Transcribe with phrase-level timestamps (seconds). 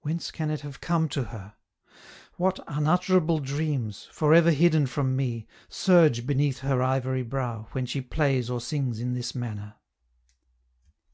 [0.00, 1.56] Whence can it have come to her?
[2.38, 8.48] What unutterable dreams, forever hidden from me, surge beneath her ivory brow, when she plays
[8.48, 9.74] or sings in this manner?